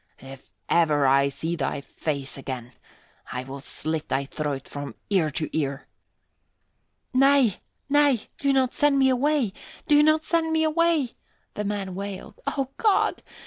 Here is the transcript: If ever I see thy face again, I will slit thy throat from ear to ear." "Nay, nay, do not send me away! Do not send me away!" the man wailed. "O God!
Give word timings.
If 0.23 0.49
ever 0.67 1.05
I 1.05 1.29
see 1.29 1.55
thy 1.55 1.79
face 1.79 2.35
again, 2.35 2.71
I 3.31 3.43
will 3.43 3.59
slit 3.59 4.09
thy 4.09 4.25
throat 4.25 4.67
from 4.67 4.95
ear 5.11 5.29
to 5.29 5.47
ear." 5.55 5.85
"Nay, 7.13 7.57
nay, 7.87 8.21
do 8.39 8.51
not 8.51 8.73
send 8.73 8.97
me 8.97 9.09
away! 9.09 9.53
Do 9.87 10.01
not 10.01 10.23
send 10.23 10.51
me 10.51 10.63
away!" 10.63 11.13
the 11.53 11.65
man 11.65 11.93
wailed. 11.93 12.41
"O 12.47 12.69
God! 12.77 13.21